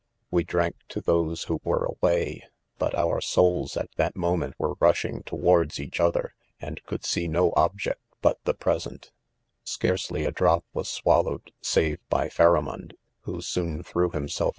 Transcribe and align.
—¥e 0.33 0.43
drank 0.43 0.75
to 0.87 0.99
those 0.99 1.43
who 1.43 1.59
were^away 1.59 2.41
;~but 2.79 2.95
our 2.95 3.21
souls 3.21 3.77
at 3.77 3.91
that 3.97 4.15
moment 4.15 4.55
were 4.57 4.73
rushing 4.79 5.21
towards 5.27 5.79
each 5.79 5.99
other, 5.99 6.33
and 6.59 6.83
could 6.85 7.05
see 7.05 7.27
no 7.27 7.53
object 7.55 8.01
but 8.19 8.39
the 8.43 8.55
present 8.55 9.11
h4 9.63 9.77
.•Scarcely 9.91 10.27
a 10.27 10.31
drop 10.31 10.65
was 10.73 10.89
swallowed 10.89 11.51
save 11.61 11.99
% 12.07 12.09
Phara 12.11 12.63
inond, 12.63 12.93
who; 13.25 13.43
soon 13.43 13.83
threw 13.83 14.09
himself 14.09 14.49